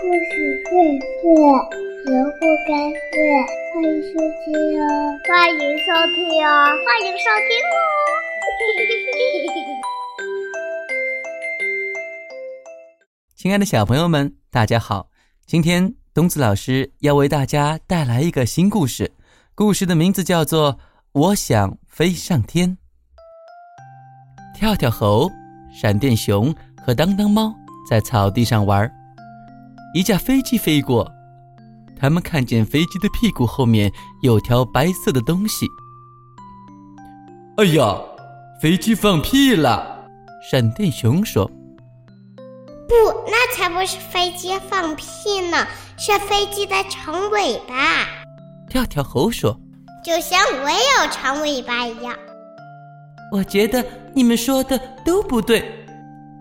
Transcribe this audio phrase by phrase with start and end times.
[0.00, 0.70] 故事荟
[1.00, 1.26] 萃，
[2.06, 3.18] 萝卜开会，
[3.74, 4.86] 欢迎收听哦！
[5.26, 6.16] 欢迎收听
[6.46, 6.48] 哦！
[6.86, 7.76] 欢迎收听哦！
[13.34, 15.08] 亲爱的小朋友们，大家好！
[15.46, 19.10] 今天东子老师要为大家带来一个新故事，
[19.56, 20.74] 故事的名字叫做
[21.10, 22.70] 《我想飞上天》。
[24.56, 25.28] 跳跳猴、
[25.72, 26.54] 闪电熊
[26.86, 27.52] 和当当猫
[27.90, 28.92] 在草地上玩儿，
[29.94, 31.10] 一架飞机飞过，
[31.98, 33.90] 他们看见飞机的屁股后面
[34.22, 35.66] 有条白色的东西。
[37.56, 37.98] 哎呀，
[38.60, 40.04] 飞机放屁了！
[40.50, 41.50] 闪电熊说。
[42.86, 42.94] 不，
[43.26, 45.66] 那才不是飞机放屁呢，
[45.98, 48.06] 是飞机的长尾巴。
[48.68, 49.58] 跳跳猴说
[50.04, 52.14] ：“就像我有长尾巴一样。”
[53.32, 53.84] 我觉得
[54.14, 55.62] 你们说的都不对，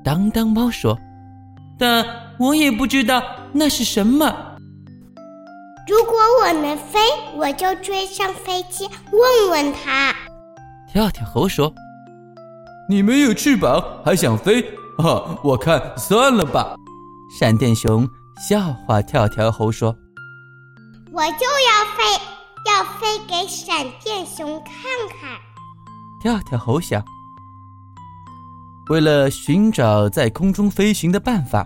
[0.03, 0.97] 当当猫说
[1.77, 2.05] ：“但
[2.39, 3.21] 我也不知道
[3.53, 4.25] 那是什么。”
[5.87, 6.99] 如果我能飞，
[7.35, 10.13] 我就追上飞机问问他。
[10.91, 11.73] 跳跳猴说
[12.89, 14.61] ：“你没有翅膀还想飞？
[14.99, 16.75] 啊，我看算了吧。”
[17.39, 18.07] 闪电熊
[18.49, 19.95] 笑话跳跳猴说
[21.13, 22.03] ：“我就要飞，
[22.65, 24.73] 要飞给闪电熊看
[25.09, 25.37] 看。”
[26.21, 27.01] 跳跳猴想，
[28.89, 31.65] 为了寻找在空中飞行的办法，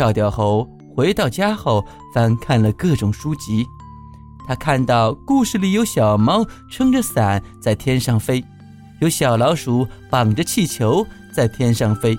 [0.00, 1.84] 跳跳猴回到家后
[2.14, 3.66] 翻看了各种书籍。
[4.48, 8.42] 他看到故事里有小猫撑着伞在天上飞，
[9.02, 12.16] 有小老鼠绑着气球在天上飞。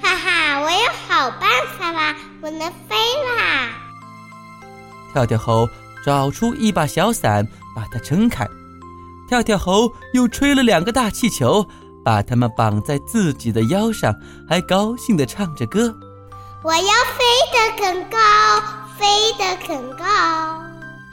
[0.00, 1.48] 哈哈，我有好办
[1.78, 2.16] 法啦！
[2.42, 2.96] 我能飞
[3.38, 3.70] 啦！
[5.12, 5.68] 跳跳猴
[6.04, 8.44] 找出一把小伞，把它撑开。
[9.28, 11.64] 跳跳猴又吹了两个大气球，
[12.04, 14.12] 把它们绑在自己的腰上，
[14.48, 15.96] 还高兴地唱着歌
[16.64, 18.18] ：“我要飞得更高，
[18.98, 20.04] 飞得更高。”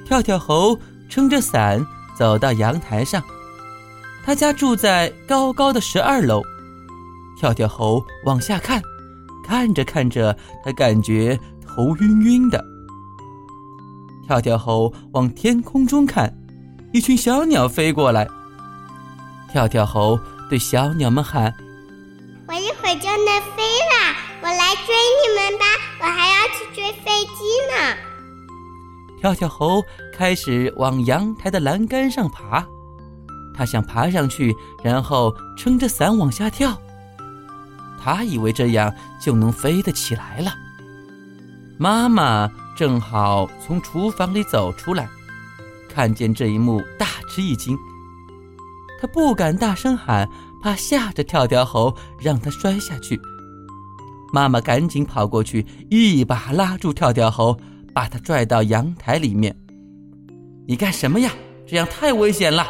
[0.06, 0.78] 跳跳猴
[1.10, 3.24] 撑着伞走到阳台上，
[4.26, 6.42] 他家住在高高的十二楼。
[7.40, 8.82] 跳跳猴往下看，
[9.46, 12.64] 看着看着，他感觉头晕晕的。
[14.28, 16.32] 跳跳猴往天空中看。
[16.92, 18.28] 一群小鸟飞过来，
[19.52, 21.54] 跳跳猴对小鸟们喊
[22.50, 23.62] ：“我一会儿就能飞
[23.92, 23.99] 啦，
[24.42, 25.66] 我来追你们吧！
[26.00, 27.98] 我还要去追飞机呢。”
[29.20, 29.84] 跳跳猴
[30.14, 32.66] 开始往阳台的栏杆上爬，
[33.54, 36.80] 他想爬上去，然后撑着伞往下跳。
[38.02, 40.54] 他以为这样就能飞得起来了。
[41.78, 45.10] 妈妈正好从厨房里走出来。
[45.90, 47.78] 看见这一幕，大吃一惊。
[49.02, 50.30] 他不敢大声喊，
[50.62, 53.20] 怕吓着跳跳猴，让他摔下去。
[54.32, 57.58] 妈妈赶紧跑过去，一把拉住跳跳猴，
[57.94, 59.56] 把他拽到阳台里面。
[60.68, 61.32] “你干什么呀？
[61.68, 62.66] 这样太危险了！”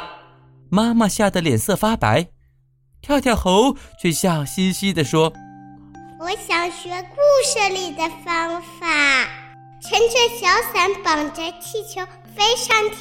[0.69, 2.28] 妈妈吓得脸色发白。
[3.02, 5.34] 跳跳猴却笑嘻嘻地说
[6.19, 9.25] ：“我想学故事里的方法，
[9.81, 12.02] 撑着小伞，绑着气球。”
[12.36, 12.98] 飞上天，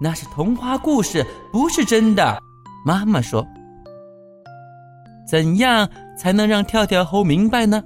[0.00, 2.40] 那是童话故事，不是真的。
[2.86, 3.46] 妈妈说
[5.28, 5.86] ：“怎样
[6.20, 7.82] 才能让跳跳猴明白呢？”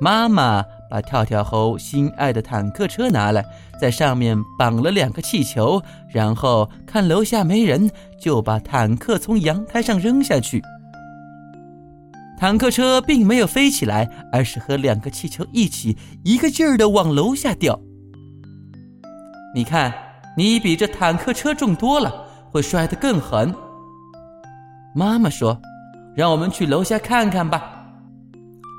[0.00, 3.44] 妈妈把跳跳猴心爱的坦克车拿来，
[3.80, 5.80] 在上面绑了两个气球，
[6.12, 7.90] 然后看楼下没人，
[8.20, 10.62] 就把坦克从阳台上扔下去。
[12.38, 17.78] 坦克车并没有飞起来，而是和两个气球一起，一个劲儿的往楼下掉。
[19.54, 19.92] 你看，
[20.36, 23.52] 你比这坦克车重多了，会摔得更狠。
[24.94, 25.60] 妈妈说
[26.18, 27.76] ：“让我们去楼下看看吧。”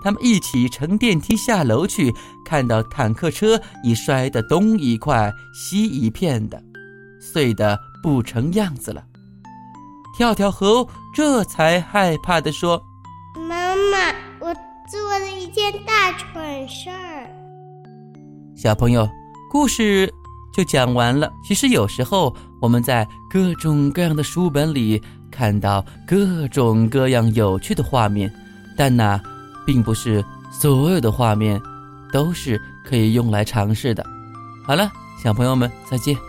[0.03, 2.13] 他们一起乘电梯下楼去，
[2.45, 6.61] 看到坦克车已摔得东一块西一片的，
[7.21, 9.01] 碎得不成样子了。
[10.17, 10.85] 跳跳猴
[11.15, 12.81] 这才害怕地说
[13.47, 14.53] ：“妈妈，我
[14.91, 17.25] 做了一件大蠢事儿。”
[18.53, 19.07] 小朋友，
[19.49, 20.13] 故事。
[20.51, 21.31] 就讲完了。
[21.43, 25.01] 其实有时候我们在各种各样的书本里
[25.31, 28.31] 看到各种各样有趣的画面，
[28.75, 29.21] 但那
[29.65, 31.61] 并不是所有的画面
[32.11, 34.05] 都是可以用来尝试的。
[34.65, 34.91] 好了，
[35.23, 36.28] 小朋友们再见。